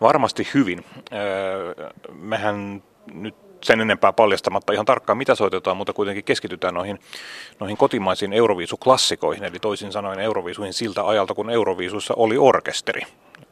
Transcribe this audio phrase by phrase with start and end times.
[0.00, 0.84] Varmasti hyvin.
[2.12, 6.98] Mehän nyt sen enempää paljastamatta ihan tarkkaan, mitä soitetaan, mutta kuitenkin keskitytään noihin,
[7.60, 13.02] noihin kotimaisiin Euroviisuklassikoihin, eli toisin sanoen Euroviisuihin siltä ajalta, kun Euroviisuissa oli orkesteri.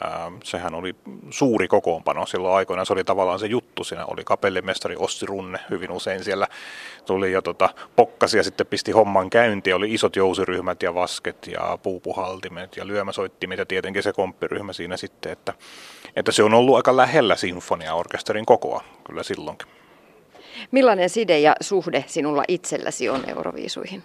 [0.05, 0.95] Ää, sehän oli
[1.31, 5.91] suuri kokoonpano silloin aikoina, se oli tavallaan se juttu, siinä oli kapellimestari Ossi Runne hyvin
[5.91, 6.47] usein siellä
[7.07, 11.79] tuli ja tota, pokkasi ja sitten pisti homman käyntiin, oli isot jousiryhmät ja vasket ja
[11.83, 15.55] puupuhaltimet ja lyömäsoittimet ja tietenkin se komppiryhmä siinä sitten, että,
[16.17, 19.69] että se on ollut aika lähellä sinfoniaorkesterin kokoa kyllä silloinkin.
[20.71, 24.03] Millainen side ja suhde sinulla itselläsi on Euroviisuihin?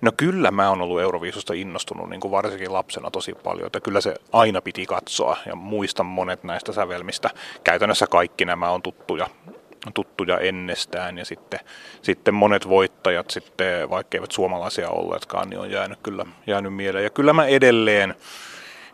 [0.00, 4.00] No kyllä mä oon ollut Euroviisusta innostunut niin kuin varsinkin lapsena tosi paljon, että kyllä
[4.00, 7.30] se aina piti katsoa ja muistan monet näistä sävelmistä.
[7.64, 9.26] Käytännössä kaikki nämä on tuttuja,
[9.94, 11.60] tuttuja ennestään ja sitten,
[12.02, 17.04] sitten monet voittajat sitten, vaikka eivät suomalaisia olleetkaan, niin on jäänyt kyllä jäänyt mieleen.
[17.04, 18.14] Ja kyllä mä edelleen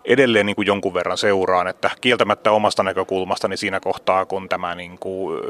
[0.04, 4.74] edelleen niin kuin jonkun verran seuraan, että kieltämättä omasta näkökulmasta niin siinä kohtaa, kun tämä
[4.74, 5.40] niin kuin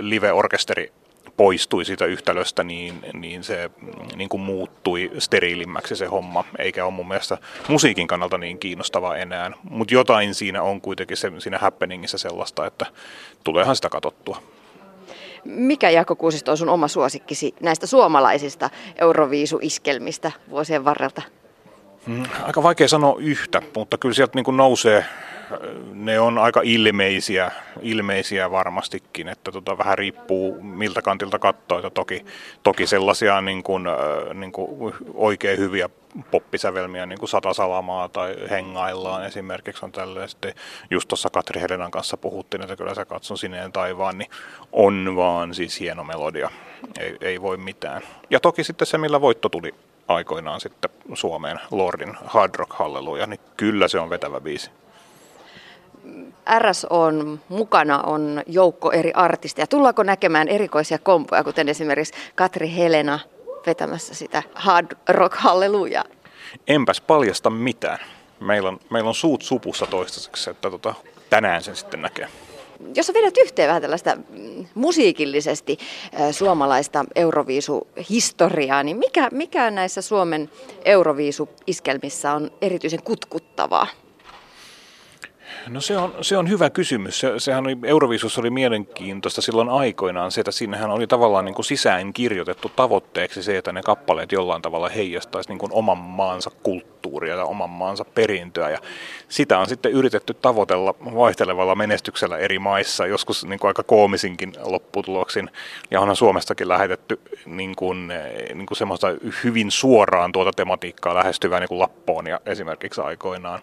[0.00, 0.92] live-orkesteri
[1.36, 3.70] poistui siitä yhtälöstä, niin, niin se
[4.16, 9.50] niin kuin muuttui steriilimmäksi se homma, eikä ole mun mielestä musiikin kannalta niin kiinnostavaa enää.
[9.62, 12.86] Mutta jotain siinä on kuitenkin se, siinä happeningissä sellaista, että
[13.44, 14.42] tuleehan sitä katsottua.
[15.44, 21.22] Mikä Jaakko Kuusisto on sun oma suosikkisi näistä suomalaisista Euroviisu-iskelmistä vuosien varrelta?
[22.06, 25.04] Mm, aika vaikea sanoa yhtä, mutta kyllä sieltä niin kuin nousee,
[25.92, 27.50] ne on aika ilmeisiä,
[27.82, 32.24] ilmeisiä varmastikin, että tota, vähän riippuu miltä kantilta katsoo, että toki,
[32.62, 33.84] toki sellaisia niin kuin,
[34.34, 35.88] niin kuin oikein hyviä
[36.30, 40.26] poppisävelmiä, niin kuin Sata Salamaa tai Hengaillaan esimerkiksi on tällä.
[40.26, 40.54] Sitten
[40.90, 44.30] just tuossa Katri Helenan kanssa puhuttiin, että kyllä sä katson sineen taivaan, niin
[44.72, 46.50] on vaan siis hieno melodia.
[47.00, 48.02] Ei, ei voi mitään.
[48.30, 49.74] Ja toki sitten se, millä voitto tuli
[50.08, 54.70] aikoinaan sitten Suomeen Lordin Hard Rock Halleluja, niin kyllä se on vetävä biisi.
[56.58, 59.66] RS on mukana on joukko eri artisteja.
[59.66, 63.18] Tullaanko näkemään erikoisia kompoja, kuten esimerkiksi Katri Helena
[63.66, 66.04] vetämässä sitä Hard Rock Halleluja?
[66.66, 67.98] Enpäs paljasta mitään.
[68.40, 70.94] Meillä on, meillä on suut supussa toistaiseksi, että tota,
[71.30, 72.28] tänään sen sitten näkee
[72.94, 75.78] jos vedät yhteen vähän tällaista mm, musiikillisesti
[76.30, 80.50] suomalaista Euroviisu-historiaa, niin mikä, mikä näissä Suomen
[80.84, 83.86] Euroviisu-iskelmissä on erityisen kutkuttavaa?
[85.68, 87.20] No se on, se on hyvä kysymys.
[87.20, 91.64] Se, sehän oli, Euroviisussa oli mielenkiintoista silloin aikoinaan se, että siinähän oli tavallaan niin kuin
[91.64, 96.93] sisään kirjoitettu tavoitteeksi se, että ne kappaleet jollain tavalla heijastaisi niin kuin oman maansa kulttuuria
[97.28, 98.70] ja oman maansa perintöä.
[98.70, 98.78] Ja
[99.28, 105.50] sitä on sitten yritetty tavoitella vaihtelevalla menestyksellä eri maissa, joskus niin kuin aika koomisinkin lopputuloksin.
[105.90, 108.08] Ja onhan Suomestakin lähetetty niin kuin,
[108.54, 109.08] niin kuin semmoista
[109.44, 113.60] hyvin suoraan tuota tematiikkaa lähestyvää niin kuin Lapponia esimerkiksi aikoinaan.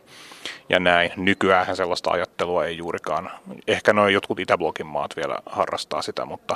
[0.69, 1.11] Ja näin.
[1.15, 3.31] Nykyään sellaista ajattelua ei juurikaan.
[3.67, 6.55] Ehkä noin jotkut Itäblokin maat vielä harrastaa sitä, mutta,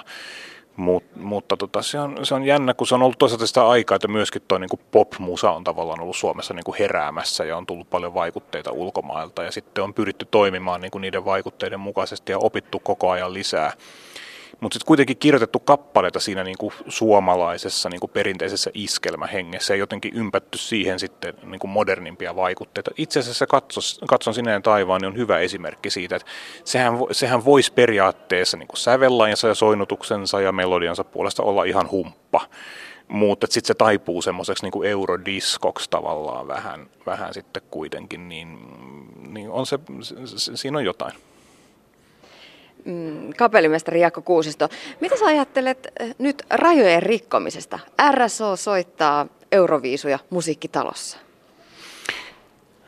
[0.77, 3.95] Mut, mutta tota, se, on, se on jännä, kun se on ollut toisaalta sitä aikaa,
[3.95, 7.89] että myöskin tuo niin pop-musa on tavallaan ollut Suomessa niin kuin heräämässä ja on tullut
[7.89, 12.79] paljon vaikutteita ulkomailta ja sitten on pyritty toimimaan niin kuin niiden vaikutteiden mukaisesti ja opittu
[12.79, 13.71] koko ajan lisää.
[14.59, 20.13] Mutta sitten kuitenkin kirjoitettu kappaleita siinä niin kuin suomalaisessa niin kuin perinteisessä iskelmähengessä ja jotenkin
[20.15, 22.91] ympätty siihen sitten niin kuin modernimpia vaikutteita.
[22.97, 26.27] Itse asiassa katsos, Katson sineen taivaan niin on hyvä esimerkki siitä, että
[26.63, 28.79] sehän, sehän voisi periaatteessa niin kuin
[29.47, 32.41] ja soinnutuksensa ja melodiansa puolesta olla ihan humppa
[33.07, 38.59] mutta sitten se taipuu semmoiseksi niin eurodiskoksi tavallaan vähän, vähän sitten kuitenkin, niin,
[39.33, 39.79] niin on se,
[40.55, 41.13] siinä on jotain
[42.85, 44.69] mm, kapellimestari Jaakko Kuusisto.
[44.99, 47.79] Mitä sä ajattelet eh, nyt rajojen rikkomisesta?
[48.11, 51.17] RSO soittaa Euroviisuja musiikkitalossa.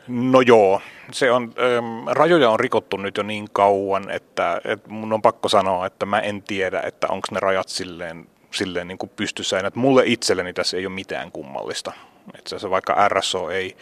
[0.08, 0.80] No joo,
[1.12, 5.48] se on, ähm, rajoja on rikottu nyt jo niin kauan, että, että mun on pakko
[5.48, 9.58] sanoa, että mä en tiedä, että onko ne rajat silleen, silleen niin kuin pystyssä.
[9.58, 11.92] Että mulle itselleni tässä ei ole mitään kummallista.
[12.38, 13.76] Että vaikka RSO ei,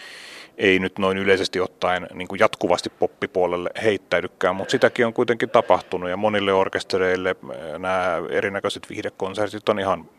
[0.57, 6.11] ei nyt noin yleisesti ottaen niin kuin jatkuvasti poppipuolelle heittäydykään, mutta sitäkin on kuitenkin tapahtunut
[6.11, 10.11] ja monille orkestereille eh, nämä erinäköiset viihdekonsertit on ihan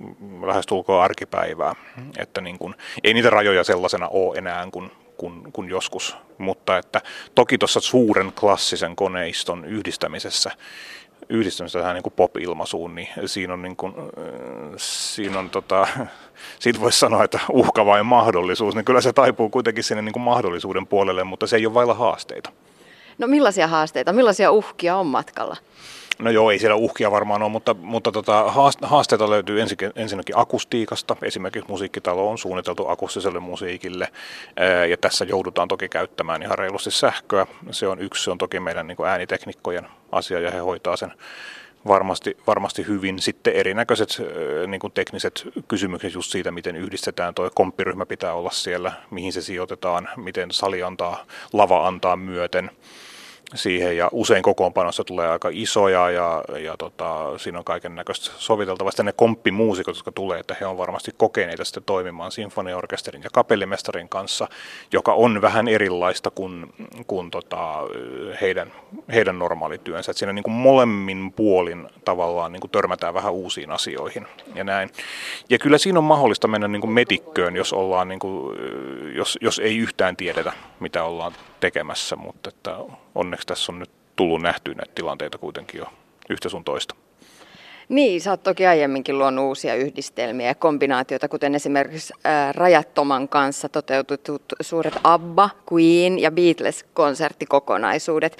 [0.45, 1.75] lähestulkoon arkipäivää,
[2.17, 7.01] että niin kuin, ei niitä rajoja sellaisena ole enää kuin, kuin, kuin joskus, mutta että
[7.35, 10.51] toki tuossa suuren klassisen koneiston yhdistämisessä
[11.29, 13.93] yhdistämistä tähän niin pop-ilmaisuun, niin siinä on, niin kuin,
[14.77, 15.87] siinä on tota,
[16.59, 20.23] siitä voisi sanoa, että uhka vai mahdollisuus, niin kyllä se taipuu kuitenkin sinne niin kuin
[20.23, 22.51] mahdollisuuden puolelle, mutta se ei ole vailla haasteita.
[23.17, 25.57] No millaisia haasteita, millaisia uhkia on matkalla?
[26.19, 31.15] No joo, ei siellä uhkia varmaan ole, mutta, mutta tota, haasteita löytyy ensin, ensinnäkin akustiikasta.
[31.21, 34.07] Esimerkiksi musiikkitalo on suunniteltu akustiselle musiikille
[34.89, 37.47] ja tässä joudutaan toki käyttämään ihan reilusti sähköä.
[37.71, 41.13] Se on yksi, se on toki meidän niin ääniteknikkojen asia ja he hoitaa sen
[41.87, 43.19] varmasti, varmasti hyvin.
[43.19, 44.09] Sitten erinäköiset
[44.67, 49.41] niin kuin tekniset kysymykset just siitä, miten yhdistetään tuo komppiryhmä pitää olla siellä, mihin se
[49.41, 52.71] sijoitetaan, miten sali antaa, lava antaa myöten
[53.55, 58.91] siihen ja usein kokoonpanossa tulee aika isoja ja, ja tota, siinä on kaiken näköistä soviteltavaa.
[58.91, 64.09] Sitten ne komppimuusikot, jotka tulee, että he on varmasti kokeneita sitten toimimaan sinfoniaorkesterin ja kapellimestarin
[64.09, 64.47] kanssa,
[64.91, 66.73] joka on vähän erilaista kuin,
[67.07, 67.73] kuin tota,
[68.41, 68.71] heidän,
[69.13, 70.11] heidän normaalityönsä.
[70.11, 74.89] Että siinä niin kuin molemmin puolin tavallaan niin kuin törmätään vähän uusiin asioihin ja näin.
[75.49, 78.57] Ja kyllä siinä on mahdollista mennä niin kuin metikköön, jos, ollaan niin kuin,
[79.15, 82.77] jos, jos ei yhtään tiedetä, mitä ollaan tekemässä, mutta että
[83.15, 85.85] onneksi tässä on nyt tullut nähtyä näitä tilanteita kuitenkin jo
[86.29, 86.95] yhtä sun toista.
[87.89, 93.69] Niin, sä oot toki aiemminkin luonut uusia yhdistelmiä ja kombinaatioita, kuten esimerkiksi ää, Rajattoman kanssa
[93.69, 98.37] toteututut suuret ABBA, Queen ja Beatles-konserttikokonaisuudet.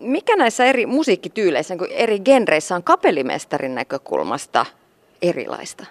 [0.00, 4.66] Mikä näissä eri musiikkityyleissä, niin eri genreissä on kapellimestarin näkökulmasta
[5.22, 5.86] erilaista?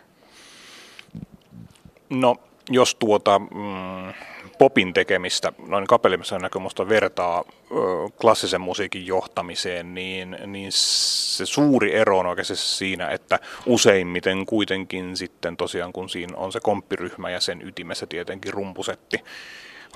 [2.10, 2.36] No,
[2.70, 3.40] jos tuota...
[3.40, 4.14] Mm,
[4.58, 7.44] popin tekemistä noin kapellimisen näkömusta vertaa
[8.22, 15.58] klassisen musiikin johtamiseen, niin, niin se suuri ero on oikeasti siinä, että useimmiten kuitenkin sitten
[15.58, 19.18] tosiaan kun siinä on se komppiryhmä ja sen ytimessä tietenkin rumpusetti,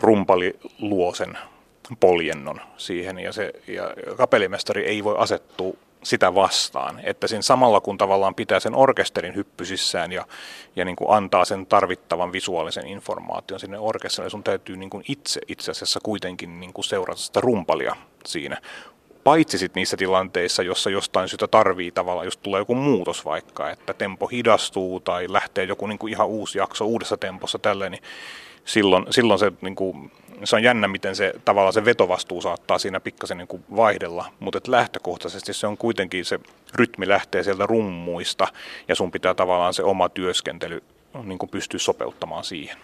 [0.02, 1.38] rumpali luo sen
[2.00, 5.74] poljennon siihen ja, se, ja kapellimestari ei voi asettua
[6.08, 10.26] sitä vastaan, että siinä samalla kun tavallaan pitää sen orkesterin hyppysissään ja,
[10.76, 15.42] ja niin kuin antaa sen tarvittavan visuaalisen informaation sinne orkesterille, sun täytyy niin kuin itse
[15.48, 17.96] itse asiassa kuitenkin niin kuin seurata sitä rumpalia
[18.26, 18.62] siinä.
[19.24, 23.94] Paitsi sitten niissä tilanteissa, jossa jostain syystä tarvii tavallaan, jos tulee joku muutos vaikka, että
[23.94, 28.04] tempo hidastuu tai lähtee joku niin kuin ihan uusi jakso uudessa tempossa tälleen, niin
[28.68, 30.12] silloin, silloin se niin kuin,
[30.44, 34.60] se on jännä, miten se tavallaan se vetovastuu saattaa siinä pikkasen niin kuin vaihdella, mutta
[34.68, 36.40] lähtökohtaisesti se on kuitenkin se
[36.76, 38.48] rytmi lähtee sieltä rummuista
[38.88, 40.84] ja sun pitää tavallaan se oma työskentely
[41.24, 42.78] niin kuin pystyä sopeuttamaan siihen.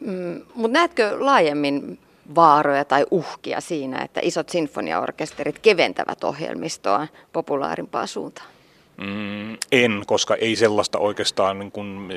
[0.00, 1.98] Mm, mutta näetkö laajemmin
[2.34, 8.55] vaaroja tai uhkia siinä, että isot sinfoniaorkesterit keventävät ohjelmistoa populaarimpaan suuntaan?
[8.96, 12.08] Mm, en, koska ei sellaista oikeastaan niin kuin,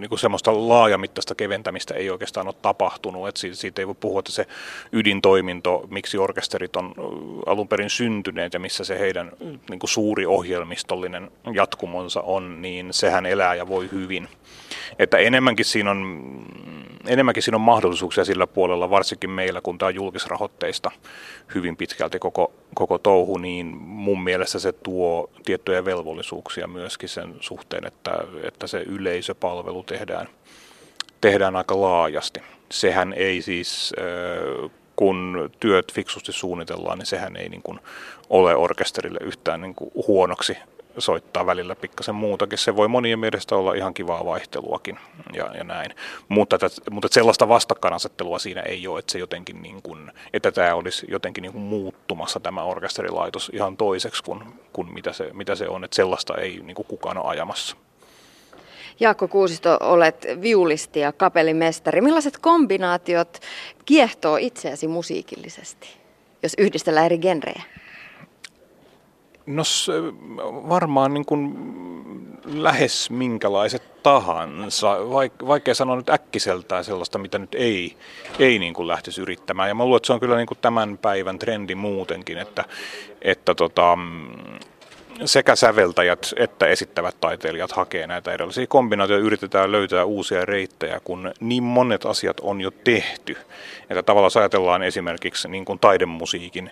[0.00, 3.28] niin kuin semmoista laajamittaista keventämistä ei oikeastaan ole tapahtunut.
[3.28, 4.46] että siitä, siitä ei voi puhua, että se
[4.92, 6.94] ydintoiminto, miksi orkesterit on
[7.46, 9.32] alun perin syntyneet ja missä se heidän
[9.70, 14.28] niin kuin suuri ohjelmistollinen jatkumonsa on, niin sehän elää ja voi hyvin.
[14.98, 16.42] Että enemmänkin siinä on,
[17.08, 20.90] enemmänkin siinä on mahdollisuuksia sillä puolella, varsinkin meillä, kun tämä on julkisrahoitteista
[21.54, 27.86] hyvin pitkälti koko, koko touhu, niin mun mielestä se tuo tiettyjä velvollisuuksia myöskin sen suhteen,
[27.86, 28.10] että,
[28.42, 30.28] että se yleisöpalvelu tehdään,
[31.20, 32.40] tehdään aika laajasti.
[32.70, 33.94] Sehän ei siis,
[34.96, 37.80] kun työt fiksusti suunnitellaan, niin sehän ei niin kuin
[38.30, 40.56] ole orkesterille yhtään niin kuin huonoksi
[40.98, 42.58] soittaa välillä pikkasen muutakin.
[42.58, 44.98] Se voi monien mielestä olla ihan kivaa vaihteluakin
[45.32, 45.94] ja, ja näin.
[46.28, 50.74] Mutta, tät, mutta sellaista vastakkainasettelua siinä ei ole, että se jotenkin niin kuin, että tämä
[50.74, 54.40] olisi jotenkin niin kuin muuttumassa tämä orkesterilaitos ihan toiseksi kuin,
[54.72, 55.84] kuin mitä, se, mitä se on.
[55.84, 57.76] Että sellaista ei niin kuin kukaan ole ajamassa.
[59.00, 62.00] Jaakko Kuusisto, olet viulisti ja kapellimestari.
[62.00, 63.38] Millaiset kombinaatiot
[63.84, 65.96] kiehtoo itseäsi musiikillisesti,
[66.42, 67.62] jos yhdistellään eri genrejä?
[69.48, 69.62] No
[70.68, 71.56] varmaan niin kuin
[72.44, 75.10] lähes minkälaiset tahansa.
[75.10, 77.96] Vaik, vaikea sanoa nyt äkkiseltään sellaista, mitä nyt ei,
[78.38, 79.68] ei niin kuin lähtisi yrittämään.
[79.68, 82.64] Ja mä luulen, että se on kyllä niin kuin tämän päivän trendi muutenkin, että,
[83.22, 83.98] että tota,
[85.24, 91.62] sekä säveltäjät että esittävät taiteilijat hakee näitä erilaisia kombinaatioita, yritetään löytää uusia reittejä, kun niin
[91.62, 93.36] monet asiat on jo tehty.
[93.90, 96.70] Että tavallaan ajatellaan esimerkiksi niin kuin taidemusiikin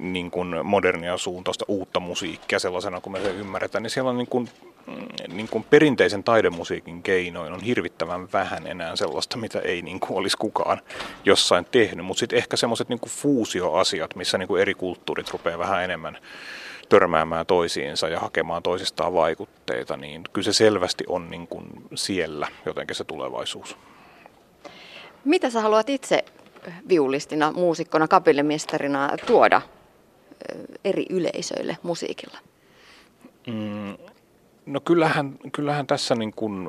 [0.00, 4.26] niin kuin modernia suuntausta uutta musiikkia sellaisena kuin me se ymmärretään, niin siellä on niin
[4.26, 4.48] kuin,
[4.86, 10.18] mm, niin kuin perinteisen taidemusiikin keinoin on hirvittävän vähän enää sellaista, mitä ei niin kuin
[10.18, 10.80] olisi kukaan
[11.24, 12.06] jossain tehnyt.
[12.06, 16.18] Mutta sitten ehkä semmoiset niin fuusioasiat, missä niin kuin eri kulttuurit rupeaa vähän enemmän
[16.88, 22.96] törmäämään toisiinsa ja hakemaan toisistaan vaikutteita, niin kyllä se selvästi on niin kuin siellä jotenkin
[22.96, 23.76] se tulevaisuus.
[25.24, 26.24] Mitä sä haluat itse
[26.88, 29.62] viulistina, muusikkona, kapellimestarina tuoda
[30.84, 32.38] eri yleisöille musiikilla?
[33.46, 33.96] Mm,
[34.66, 36.68] no kyllähän, kyllähän tässä niin kuin,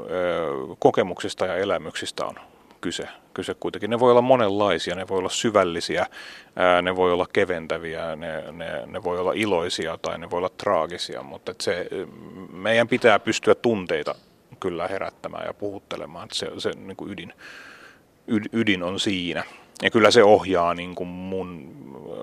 [0.79, 2.35] kokemuksista ja elämyksistä on
[2.81, 3.07] kyse.
[3.33, 3.89] kyse kuitenkin.
[3.89, 6.05] Ne voi olla monenlaisia, ne voi olla syvällisiä,
[6.55, 10.51] ää, ne voi olla keventäviä, ne, ne, ne voi olla iloisia tai ne voi olla
[10.57, 11.87] traagisia, mutta se,
[12.53, 14.15] meidän pitää pystyä tunteita
[14.59, 16.27] kyllä herättämään ja puhuttelemaan.
[16.31, 17.33] Se, se niin kuin ydin,
[18.53, 19.43] ydin on siinä.
[19.81, 21.75] Ja kyllä se ohjaa niin kuin mun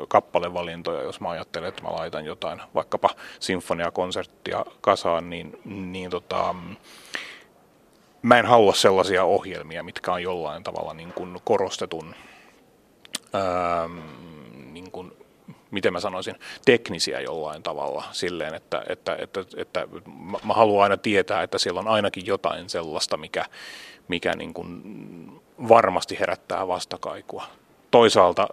[0.09, 3.09] kappalevalintoja, jos mä ajattelen, että mä laitan jotain vaikkapa
[3.41, 6.55] sinfoniakonserttia kasaan, niin, niin tota,
[8.23, 12.15] mä en halua sellaisia ohjelmia, mitkä on jollain tavalla niin kuin korostetun,
[13.35, 13.99] ähm,
[14.73, 15.13] niin kuin,
[15.71, 19.89] miten mä sanoisin, teknisiä jollain tavalla silleen, että, että, että, että
[20.45, 23.45] mä haluan aina tietää, että siellä on ainakin jotain sellaista, mikä,
[24.09, 24.83] mikä niin kuin
[25.69, 27.45] varmasti herättää vastakaikua.
[27.91, 28.49] Toisaalta,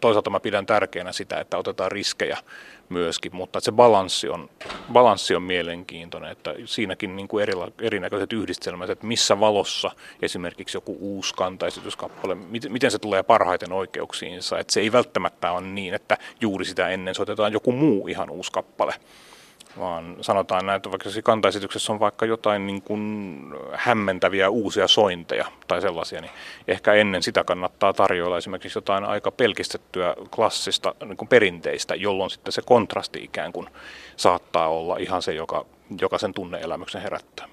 [0.00, 2.38] toisaalta mä pidän tärkeänä sitä, että otetaan riskejä
[2.88, 4.50] myöskin, mutta se balanssi on,
[4.92, 9.90] balanssi on mielenkiintoinen, että siinäkin niin kuin erila, erinäköiset yhdistelmät, että missä valossa
[10.22, 12.34] esimerkiksi joku uusi kantaesityskappale,
[12.68, 17.14] miten, se tulee parhaiten oikeuksiinsa, että se ei välttämättä ole niin, että juuri sitä ennen
[17.14, 18.94] soitetaan joku muu ihan uusi kappale,
[19.78, 23.40] vaan sanotaan näin, että vaikka kantaesityksessä on vaikka jotain niin kuin
[23.72, 26.32] hämmentäviä uusia sointeja tai sellaisia, niin
[26.68, 32.52] ehkä ennen sitä kannattaa tarjoilla esimerkiksi jotain aika pelkistettyä klassista niin kuin perinteistä, jolloin sitten
[32.52, 33.68] se kontrasti ikään kuin
[34.16, 35.66] saattaa olla ihan se, joka,
[36.00, 37.46] joka sen tunneelämyksen herättää.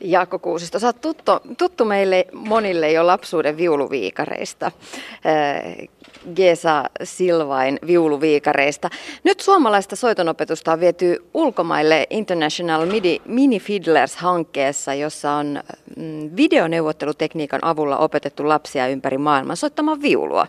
[0.00, 5.88] Jaakko Kuusisto, sä oot tuttu, tuttu meille monille jo lapsuuden viuluviikareista, äh,
[6.34, 8.90] Gesa Silvain viuluviikareista.
[9.24, 15.62] Nyt suomalaista soitonopetusta on viety ulkomaille International Midi, Mini Fiddlers-hankkeessa, jossa on
[15.96, 20.46] mm, videoneuvottelutekniikan avulla opetettu lapsia ympäri maailmaa soittamaan viulua.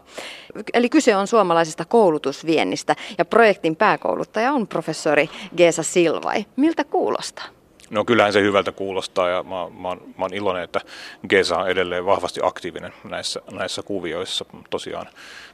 [0.73, 6.45] Eli kyse on suomalaisesta koulutusviennistä ja projektin pääkouluttaja on professori Gesa Silvai.
[6.55, 7.54] Miltä kuulostaa?
[7.95, 9.49] No kyllähän se hyvältä kuulostaa ja mä,
[9.79, 10.81] mä, oon, mä oon iloinen, että
[11.29, 14.45] Gesa on edelleen vahvasti aktiivinen näissä, näissä kuvioissa.
[14.69, 15.05] Tosiaan,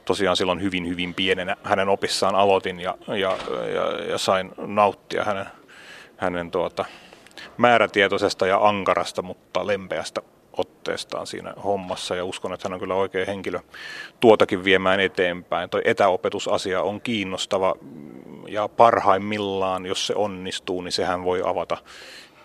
[0.04, 3.36] tosiaan silloin hyvin hyvin pienenä hänen opissaan aloitin ja, ja,
[3.74, 5.46] ja, ja sain nauttia hänen,
[6.16, 6.84] hänen tuota,
[7.56, 10.22] määrätietoisesta ja ankarasta, mutta lempeästä
[10.56, 13.60] otteestaan siinä hommassa ja uskon, että hän on kyllä oikea henkilö
[14.20, 15.70] tuotakin viemään eteenpäin.
[15.70, 17.74] Toi etäopetusasia on kiinnostava
[18.48, 21.76] ja parhaimmillaan, jos se onnistuu, niin sehän voi avata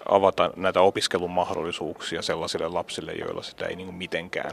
[0.09, 4.51] avata näitä opiskelun mahdollisuuksia sellaisille lapsille, joilla sitä ei niin kuin mitenkään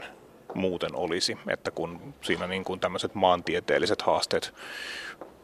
[0.54, 1.38] muuten olisi.
[1.48, 4.54] Että kun siinä niin kuin tämmöiset maantieteelliset haasteet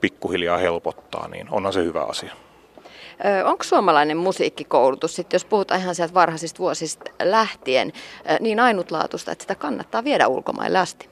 [0.00, 2.33] pikkuhiljaa helpottaa, niin onhan se hyvä asia.
[3.45, 7.93] Onko suomalainen musiikkikoulutus, sitten jos puhutaan ihan sieltä varhaisista vuosista lähtien,
[8.40, 11.09] niin ainutlaatuista, että sitä kannattaa viedä ulkomaille asti?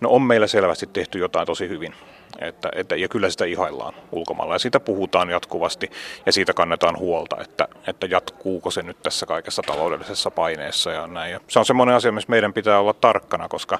[0.00, 1.94] No on meillä selvästi tehty jotain tosi hyvin.
[2.38, 5.90] Että, että, ja kyllä sitä ihaillaan ulkomailla ja siitä puhutaan jatkuvasti
[6.26, 11.32] ja siitä kannetaan huolta, että, että jatkuuko se nyt tässä kaikessa taloudellisessa paineessa ja näin.
[11.32, 13.78] Ja se on semmoinen asia, missä meidän pitää olla tarkkana, koska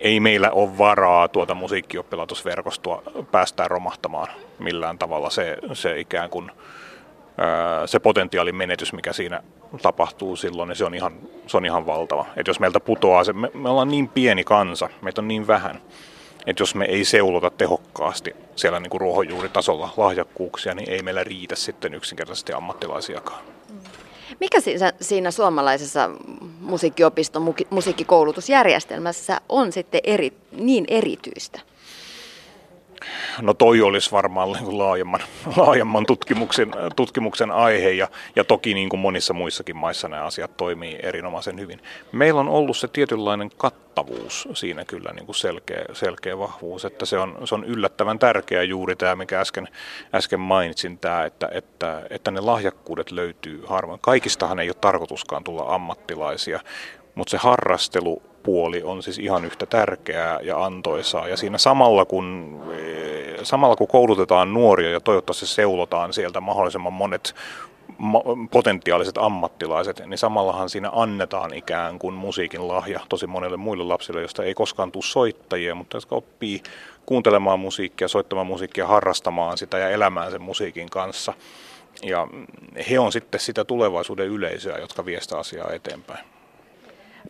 [0.00, 5.30] ei meillä ole varaa tuota musiikkioppilaitosverkostoa päästään romahtamaan millään tavalla.
[5.30, 6.50] Se, se ikään kuin
[7.86, 9.42] se potentiaalin menetys, mikä siinä
[9.82, 11.12] tapahtuu silloin, niin se on ihan,
[11.46, 12.26] se on ihan valtava.
[12.36, 15.80] Et jos meiltä putoaa se, me, me ollaan niin pieni kansa, meitä on niin vähän,
[16.46, 21.56] että jos me ei seulota tehokkaasti siellä niin kuin ruohonjuuritasolla lahjakkuuksia, niin ei meillä riitä
[21.56, 23.44] sitten yksinkertaisesti ammattilaisiakaan.
[24.40, 26.10] Mikä siinä, siinä suomalaisessa
[26.60, 31.60] musiikkiopiston musiikkikoulutusjärjestelmässä on sitten eri, niin erityistä?
[33.40, 35.20] No toi olisi varmaan niin laajemman,
[35.56, 40.98] laajemman tutkimuksen, tutkimuksen aihe ja, ja toki niin kuin monissa muissakin maissa nämä asiat toimii
[41.02, 41.80] erinomaisen hyvin.
[42.12, 47.18] Meillä on ollut se tietynlainen kattavuus siinä kyllä niin kuin selkeä, selkeä vahvuus, että se
[47.18, 49.68] on, se on yllättävän tärkeä juuri tämä, mikä äsken,
[50.14, 54.00] äsken mainitsin, tämä, että, että, että ne lahjakkuudet löytyy harvoin.
[54.00, 56.60] Kaikistahan ei ole tarkoituskaan tulla ammattilaisia,
[57.14, 61.28] mutta se harrastelu puoli on siis ihan yhtä tärkeää ja antoisaa.
[61.28, 62.60] Ja siinä samalla kun,
[63.42, 67.34] samalla kun koulutetaan nuoria ja toivottavasti seulotaan sieltä mahdollisimman monet
[68.50, 74.44] potentiaaliset ammattilaiset, niin samallahan siinä annetaan ikään kuin musiikin lahja tosi monille muille lapsille, joista
[74.44, 76.62] ei koskaan tule soittajia, mutta jotka oppii
[77.06, 81.32] kuuntelemaan musiikkia, soittamaan musiikkia, harrastamaan sitä ja elämään sen musiikin kanssa.
[82.02, 82.28] Ja
[82.90, 86.35] he on sitten sitä tulevaisuuden yleisöä, jotka vie sitä asiaa eteenpäin.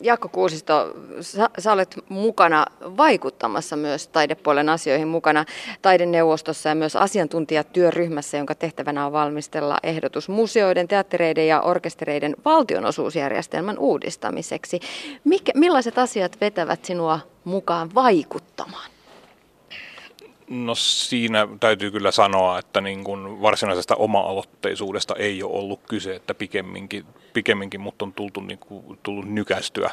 [0.01, 5.45] Jaakko Kuusisto, sä, sä olet mukana vaikuttamassa myös taidepuolen asioihin mukana
[5.81, 14.79] taideneuvostossa ja myös asiantuntijatyöryhmässä, jonka tehtävänä on valmistella ehdotus museoiden, teattereiden ja orkestereiden valtionosuusjärjestelmän uudistamiseksi.
[15.23, 18.96] Mikä, millaiset asiat vetävät sinua mukaan vaikuttamaan?
[20.49, 26.33] No siinä täytyy kyllä sanoa, että niin kuin varsinaisesta oma-aloitteisuudesta ei ole ollut kyse, että
[26.33, 29.91] pikemminkin, pikemminkin mutta on tultu, niin kuin, tullut nykästyä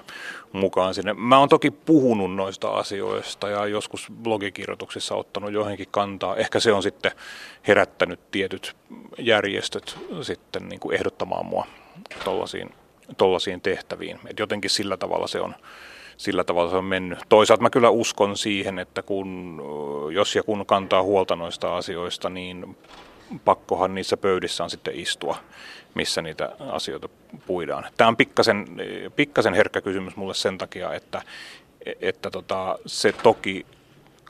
[0.52, 1.14] mukaan sinne.
[1.14, 6.36] Mä oon toki puhunut noista asioista ja joskus blogikirjoituksissa ottanut johonkin kantaa.
[6.36, 7.12] Ehkä se on sitten
[7.68, 8.76] herättänyt tietyt
[9.18, 11.66] järjestöt sitten niin kuin ehdottamaan mua
[13.16, 14.20] tollaisiin tehtäviin.
[14.26, 15.54] Et jotenkin sillä tavalla se on
[16.16, 17.18] sillä tavalla se on mennyt.
[17.28, 19.62] Toisaalta mä kyllä uskon siihen, että kun,
[20.12, 22.76] jos ja kun kantaa huolta noista asioista, niin
[23.44, 25.36] pakkohan niissä pöydissä on sitten istua,
[25.94, 27.08] missä niitä asioita
[27.46, 27.84] puidaan.
[27.96, 28.66] Tämä on pikkasen,
[29.16, 31.22] pikkasen herkkä kysymys mulle sen takia, että,
[32.00, 33.66] että tota, se toki,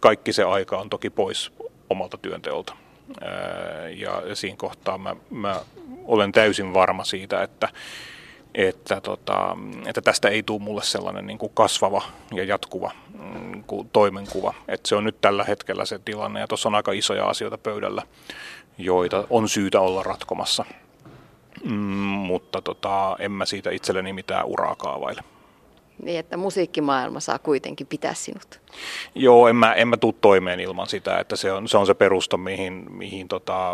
[0.00, 1.52] kaikki se aika on toki pois
[1.90, 2.76] omalta työnteolta.
[3.96, 5.60] Ja siinä kohtaa mä, mä
[6.04, 7.68] olen täysin varma siitä, että
[8.54, 9.56] että, tota,
[9.86, 12.02] että tästä ei tule mulle sellainen niin kuin kasvava
[12.34, 12.90] ja jatkuva
[13.34, 14.54] niin kuin toimenkuva.
[14.68, 18.02] Että se on nyt tällä hetkellä se tilanne ja tuossa on aika isoja asioita pöydällä,
[18.78, 20.64] joita on syytä olla ratkomassa.
[21.64, 25.24] Mm, mutta tota, en mä siitä itselleni mitään uraa kaavaile.
[26.02, 28.60] Niin, että musiikkimaailma saa kuitenkin pitää sinut.
[29.14, 31.94] Joo, en mä, en mä tuu toimeen ilman sitä, että se on se, on se
[31.94, 33.72] perusta, mihin, mihin tota,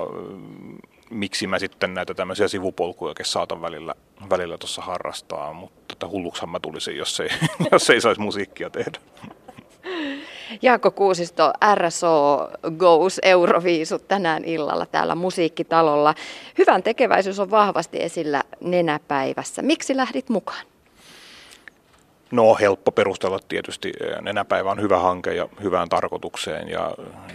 [1.11, 3.95] miksi mä sitten näitä tämmöisiä sivupolkuja saatan välillä,
[4.31, 7.29] välillä tuossa harrastaa, mutta että hulluksihan mä tulisin, jos ei,
[7.73, 8.99] jos ei saisi musiikkia tehdä.
[10.63, 16.15] Jaakko Kuusisto, RSO Goes Euroviisut tänään illalla täällä Musiikkitalolla.
[16.59, 19.63] Hyvän tekeväisyys on vahvasti esillä nenäpäivässä.
[19.63, 20.67] Miksi lähdit mukaan?
[22.31, 23.93] No helppo perustella tietysti.
[24.21, 26.95] Nenäpäivä on hyvä hanke ja hyvään tarkoitukseen ja,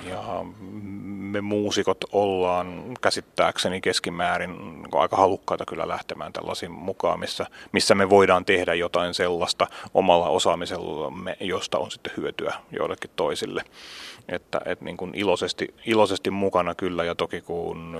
[0.10, 0.46] ja
[1.35, 4.55] me muusikot ollaan käsittääkseni keskimäärin
[4.91, 11.37] aika halukkaita kyllä lähtemään tällaisiin mukaan, missä, missä me voidaan tehdä jotain sellaista omalla osaamisellamme,
[11.39, 13.63] josta on sitten hyötyä joillekin toisille.
[14.29, 17.97] Että, että niin kuin iloisesti, iloisesti mukana kyllä ja toki kun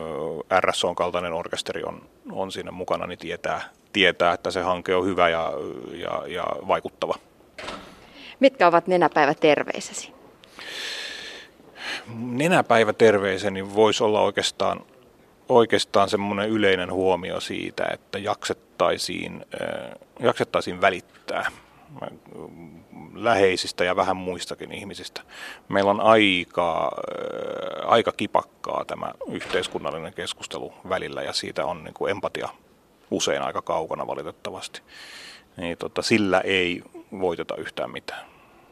[0.59, 2.01] RSOn kaltainen orkesteri on,
[2.31, 3.61] on siinä mukana, niin tietää,
[3.93, 5.51] tietää, että se hanke on hyvä ja,
[5.91, 7.15] ja, ja vaikuttava.
[8.39, 10.14] Mitkä ovat nenäpäivä terveisesi?
[12.13, 14.81] Nenäpäivä terveiseni voisi olla oikeastaan,
[15.50, 21.51] oikeastaan semmoinen yleinen huomio siitä, että jaksettaisiin, äh, jaksettaisiin välittää
[23.13, 25.21] läheisistä ja vähän muistakin ihmisistä.
[25.69, 32.11] Meillä on aika, äh, aika kipakkaa tämä yhteiskunnallinen keskustelu välillä ja siitä on niin kuin
[32.11, 32.50] empatia
[33.11, 34.81] usein aika kaukana valitettavasti.
[35.57, 36.83] Niin, tota, sillä ei
[37.20, 38.34] voiteta yhtään mitään.